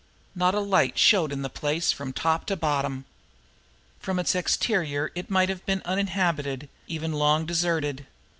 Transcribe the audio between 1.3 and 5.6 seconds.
in the place from top to bottom. From its exterior it might